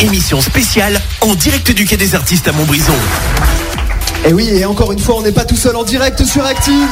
[0.00, 2.92] Émission spéciale en direct du Quai des Artistes à Montbrison.
[4.26, 6.88] Et oui, et encore une fois, on n'est pas tout seul en direct sur Active,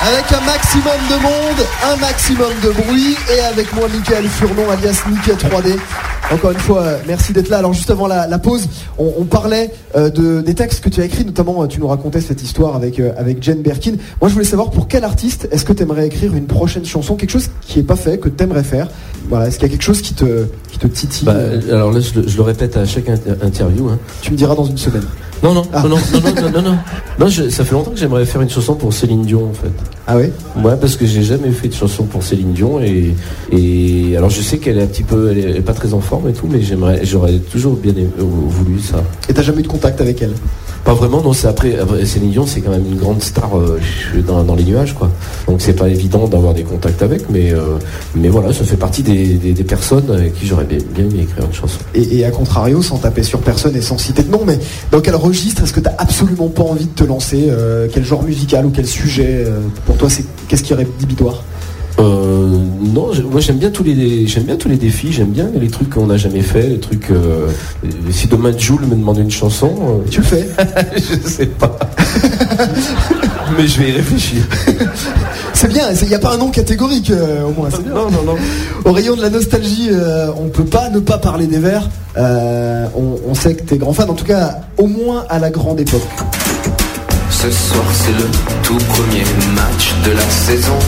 [0.00, 5.02] avec un maximum de monde, un maximum de bruit, et avec moi, Michael Furnon, alias
[5.10, 5.76] Nick 3D.
[6.32, 7.58] Encore une fois, euh, merci d'être là.
[7.58, 8.68] Alors juste avant la, pause,
[8.98, 12.20] on, parlait euh, de, des textes que tu as écrits, notamment euh, tu nous racontais
[12.20, 13.92] cette histoire avec, avec Jane Birkin.
[14.20, 17.14] Moi je voulais savoir pour quel artiste est-ce que tu aimerais écrire une prochaine chanson,
[17.14, 18.88] quelque chose qui est pas fait, que tu aimerais faire.
[19.28, 20.46] Voilà, est-ce qu'il y a quelque chose qui te,
[20.78, 21.34] qui te titille Bah,
[21.70, 23.88] alors là, je le, je le répète à chaque inter- interview.
[23.88, 23.98] hein.
[24.22, 25.04] Tu me diras dans une semaine.
[25.42, 25.82] Non, non, Ah.
[25.82, 26.76] non, non, non, non, non,
[27.18, 29.70] non, je- ça fait longtemps que j'aimerais faire une chanson pour Céline Dion, en fait.
[30.06, 30.26] Ah oui
[30.62, 33.14] Ouais, parce que j'ai jamais fait de chanson pour Céline Dion et,
[33.52, 36.28] et alors je sais qu'elle est un petit peu, elle est, pas très en forme
[36.28, 39.02] et tout, mais j'aimerais, j'aurais toujours bien euh, voulu ça.
[39.28, 40.32] Et t'as jamais eu de contact avec elle?
[40.84, 43.80] Pas vraiment, non, c'est après, après, Céline Dion, c'est quand même une grande star euh,
[44.24, 45.10] dans, dans les nuages, quoi.
[45.48, 47.78] Donc c'est pas évident d'avoir des contacts avec, mais, euh,
[48.14, 51.22] mais voilà, ça fait partie des, des, des personnes avec qui j'aurais bien, bien aimé
[51.24, 51.80] écrire une chanson.
[51.94, 54.58] et, et à contrario, sans taper sur personne et sans citer de nom, mais
[54.92, 58.22] dans quel registre est-ce que t'as absolument pas envie de te lancer euh, Quel genre
[58.22, 61.42] musical ou quel sujet euh, Pour toi, c'est qu'est-ce qui est rédhibitoire?
[61.98, 65.68] Euh, non, moi j'aime bien tous les j'aime bien tous les défis, j'aime bien les
[65.68, 67.10] trucs qu'on n'a jamais fait, les trucs.
[67.10, 67.48] euh,
[68.10, 70.46] si demain Jules me demande une chanson, euh, Tu le fais
[70.96, 71.78] je sais pas,
[73.56, 74.42] mais je vais y réfléchir.
[75.56, 77.70] C'est bien, il n'y a pas un nom catégorique euh, au moins.
[77.70, 77.94] bien.
[77.94, 78.36] Non, non, non.
[78.84, 81.88] Au rayon de la nostalgie, euh, on peut pas ne pas parler des Verts.
[82.18, 85.48] Euh, on, on sait que t'es grand fan, en tout cas au moins à la
[85.48, 86.02] grande époque.
[87.30, 88.26] Ce soir c'est le
[88.62, 90.78] tout premier match de la saison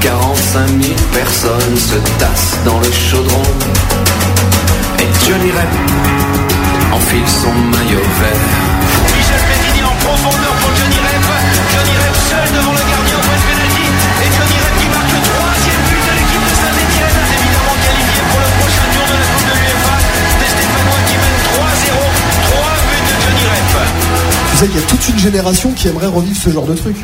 [0.00, 0.80] 45 000
[1.12, 3.42] personnes se tassent dans le chaudron
[4.98, 8.76] Et Johnny Rep enfile son maillot vert
[9.84, 10.65] en profondeur
[24.56, 26.96] Tu sais qu'il y a toute une génération qui aimerait revivre ce genre de truc.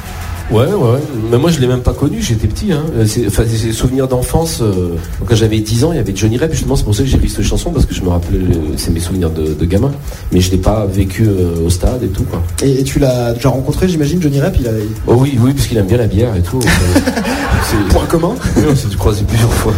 [0.50, 0.98] Ouais, ouais, ouais.
[1.30, 2.72] Mais moi je l'ai même pas connu, j'étais petit.
[2.72, 2.82] Hein.
[2.96, 4.58] Euh, c'est- Enfin, c'est souvenirs d'enfance.
[4.60, 4.96] euh,
[5.26, 6.52] quand j'avais 10 ans, il y avait Johnny Rep.
[6.52, 8.76] Justement, c'est pour ça que j'ai écrit cette chanson parce que je me rappelais, le-
[8.76, 9.92] c'est mes souvenirs de, de gamin.
[10.30, 12.42] Mais je l'ai pas vécu euh, au stade et tout quoi.
[12.62, 14.72] Et, et tu l'as déjà rencontré, j'imagine, Johnny Rep, il a
[15.06, 16.60] Oh oui, oui, parce qu'il aime bien la bière et tout.
[17.64, 18.34] c'est point commun.
[18.56, 19.72] Oui, on s'est croisé plusieurs fois.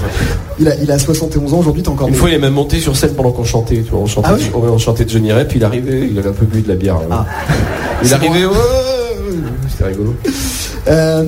[0.59, 2.09] Il a, il a 71 ans aujourd'hui, t'es encore.
[2.09, 3.83] Une fois, il est même monté sur scène pendant qu'on chantait.
[3.83, 6.33] Tu vois, on chantait, Ah oui on chantait Johnny Rep, il arrivait, il avait un
[6.33, 6.97] peu bu de la bière.
[6.97, 7.07] hein.
[7.11, 7.27] Ah.
[8.05, 8.55] Il arrivait, ouais,
[9.87, 10.15] rigolo.
[10.89, 11.25] Euh,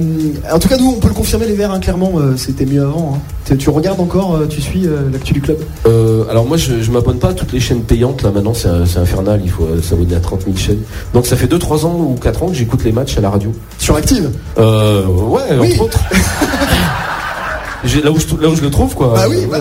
[0.52, 2.82] en tout cas, nous, on peut le confirmer, les Verts, hein, clairement, euh, c'était mieux
[2.82, 3.14] avant.
[3.16, 3.56] hein.
[3.58, 5.58] Tu, regardes encore, euh, tu suis l'actu du club?
[6.30, 8.22] Alors moi, je, je m'abonne pas à toutes les chaînes payantes.
[8.22, 9.40] Là maintenant, c'est c'est infernal.
[9.44, 10.80] Il faut s'abonner à 30 000 chaînes.
[11.14, 13.52] Donc ça fait 2-3 ans ou 4 ans que j'écoute les matchs à la radio.
[13.78, 14.30] Sur Active?
[14.58, 15.72] Euh, ouais, Oui.
[15.74, 16.00] entre autres.
[18.02, 19.12] Là où, je, là où je le trouve quoi.
[19.14, 19.58] Bah oui, ouais.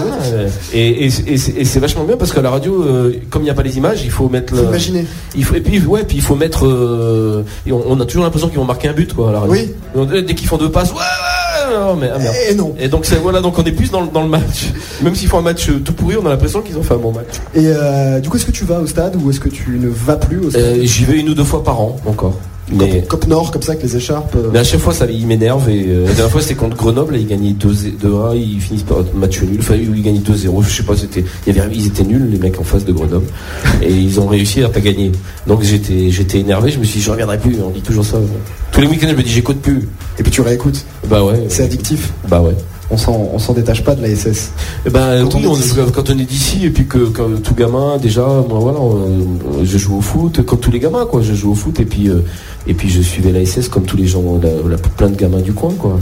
[0.74, 3.42] Et, et, c'est- et c'est et c'est vachement bien parce qu'à la radio, euh, comme
[3.42, 4.56] il n'y a pas les images, il faut mettre.
[4.56, 5.06] Faut le- imaginer.
[5.36, 6.66] Il faut, et puis ouais, puis il faut mettre.
[6.66, 9.40] euh, et on, on a toujours l'impression qu'ils vont marquer un but quoi à la
[9.42, 9.54] radio.
[9.96, 10.14] Oui.
[10.24, 12.36] Dès qu'ils font deux passes, ouais, ouais, non, mais ah, merde.
[12.50, 12.74] Et non.
[12.80, 14.72] Et donc c'est voilà, donc on est plus dans, le- dans le match.
[15.04, 17.12] Même s'ils font un match tout pourri, on a l'impression qu'ils ont fait un bon
[17.12, 17.36] match.
[17.54, 19.88] Et euh, du coup, est-ce que tu vas au stade ou est-ce que tu ne
[19.90, 20.64] vas plus au stade?
[20.82, 22.38] J'y vais une ou deux fois par an encore.
[22.72, 24.36] Mais, Cop, Nord, comme ça, avec les écharpes.
[24.36, 24.50] euh.
[24.52, 25.70] mais à chaque fois, ça, il m'énerve.
[25.70, 27.16] Et euh, la dernière fois, c'était contre Grenoble.
[27.16, 28.36] Et ils gagnaient 2-1.
[28.36, 29.58] Ils finissent par match nul.
[29.60, 30.64] Enfin, ils gagnaient 2-0.
[30.64, 32.92] Je sais pas, c'était, il y avait, ils étaient nuls, les mecs en face de
[32.92, 33.28] Grenoble.
[33.84, 35.12] Et ils ont réussi à pas gagner.
[35.46, 36.72] Donc j'étais, j'étais énervé.
[36.72, 37.58] Je me suis dit, je reviendrai plus.
[37.62, 38.18] On dit toujours ça.
[38.72, 39.88] Tous les week-ends, je me dis, j'écoute plus.
[40.18, 40.86] Et puis tu réécoutes.
[41.08, 41.46] Bah ouais.
[41.50, 42.12] C'est addictif.
[42.28, 42.56] Bah ouais.
[42.92, 44.52] On s'en, détache pas de la SS.
[44.86, 45.74] Eh ben, Quand oui, on est on- d'ici.
[45.94, 47.00] quand on est d'ici et puis que,
[47.40, 51.22] tout gamin déjà moi voilà euh, je joue au foot comme tous les gamins quoi
[51.24, 52.20] je joue au foot et puis euh,
[52.68, 55.42] et puis je suivais la SS comme tous les gens la, la- plein de gamins
[55.42, 55.98] du coin quoi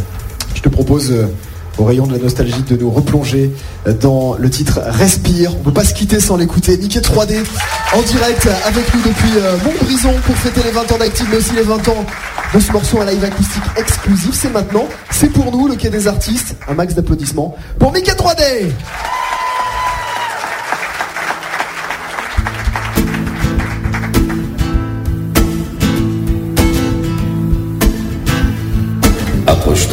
[0.56, 1.28] Je te propose, euh,
[1.78, 3.50] au rayon de la nostalgie, de nous replonger
[4.02, 5.52] dans le titre Respire.
[5.60, 6.78] On peut pas se quitter sans l'écouter.
[6.78, 7.38] Mickey 3D
[7.96, 11.54] en direct avec nous depuis euh, Montbrison pour fêter les 20 ans d'Active, mais aussi
[11.56, 12.06] les 20 ans
[12.54, 14.34] de ce morceau en live acoustique exclusif.
[14.34, 16.56] C'est maintenant, c'est pour nous, le Quai des Artistes.
[16.68, 18.72] Un max d'applaudissements pour Mickey 3D.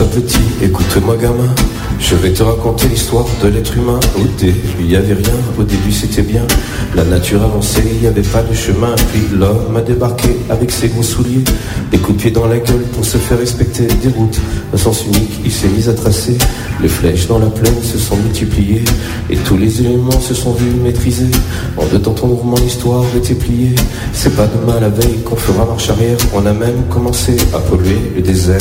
[0.01, 1.55] Approche-toi petit, écoute-moi gamin.
[1.99, 4.01] Je vais te raconter l'histoire de l'être humain.
[4.17, 6.43] Au début, il y avait rien, au début c'était bien.
[6.95, 8.95] La nature avançait, il n'y avait pas de chemin.
[9.13, 11.45] Puis l'homme a débarqué avec ses gros souliers.
[11.91, 14.41] Des coups de pied dans la gueule pour se faire respecter des routes.
[14.73, 16.39] Un sens unique, il s'est mis à tracer.
[16.81, 18.85] Les flèches dans la plaine se sont multipliées.
[19.29, 21.31] Et tous les éléments se sont vus maîtrisés.
[21.77, 23.75] En deux temps tournement, l'histoire était pliée.
[24.15, 26.17] C'est pas demain la veille qu'on fera marche arrière.
[26.35, 28.61] On a même commencé à polluer le désert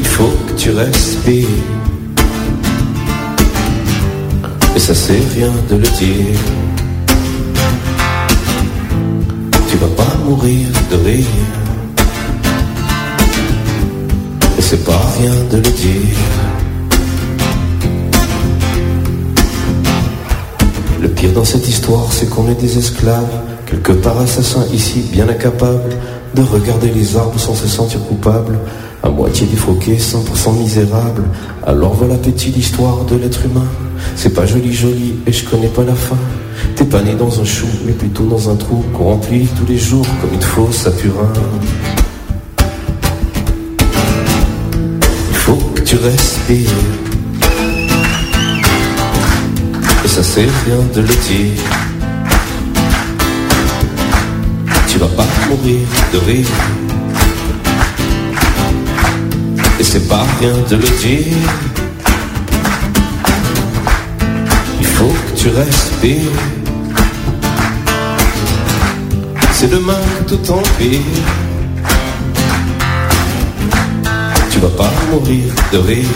[0.00, 1.46] Il faut que tu respires.
[4.74, 6.40] Et ça c'est rien de le dire.
[9.68, 11.26] Tu vas pas mourir de rire.
[14.58, 16.16] Et c'est pas rien de le dire.
[21.02, 23.36] Le pire dans cette histoire, c'est qu'on est des esclaves,
[23.66, 25.94] quelque part assassins ici, bien incapables
[26.34, 28.58] de regarder les arbres sans se sentir coupables,
[29.02, 31.24] à moitié défroqués, 100% misérables.
[31.66, 33.66] Alors voilà petite l'histoire de l'être humain.
[34.16, 36.16] C'est pas joli joli et je connais pas la fin.
[36.76, 39.78] T'es pas né dans un chou, mais plutôt dans un trou qu'on remplit tous les
[39.78, 41.32] jours comme une fosse à purin.
[45.30, 46.70] Il faut que tu respires.
[50.04, 51.99] Et ça c'est rien de le dire.
[55.00, 56.46] Vas pas mourir de rire.
[59.78, 61.36] Et c'est pas rien de le dire.
[64.78, 66.36] Il faut que tu respires.
[69.52, 71.00] C'est demain que tout empire.
[74.50, 76.14] Tu vas pas mourir de rire.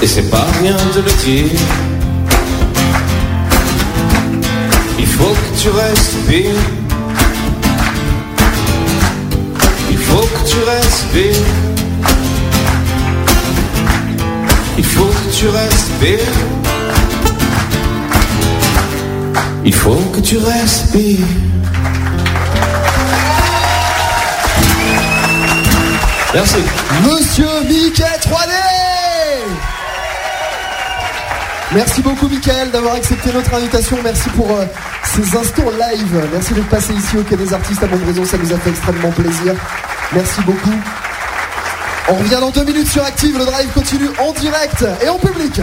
[0.00, 1.95] Et c'est pas rien de le dire.
[4.98, 6.60] Il faut que tu respires.
[9.90, 11.46] Il faut que tu respires.
[14.78, 16.18] Il faut que tu respires.
[19.64, 21.26] Il faut que tu respires.
[26.34, 26.58] Merci.
[27.04, 28.75] Monsieur Mickey 3D
[31.76, 33.98] Merci beaucoup Michael d'avoir accepté notre invitation.
[34.02, 34.64] Merci pour euh,
[35.04, 36.26] ces instants live.
[36.32, 38.24] Merci d'être passé ici au Quai des Artistes à Montbrison.
[38.24, 39.54] Ça nous a fait extrêmement plaisir.
[40.14, 40.72] Merci beaucoup.
[42.08, 43.36] On revient dans deux minutes sur Active.
[43.36, 45.60] Le drive continue en direct et en public.